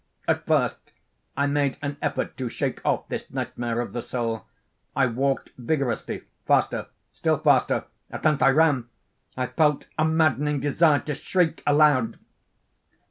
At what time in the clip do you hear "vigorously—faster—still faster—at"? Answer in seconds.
5.59-8.25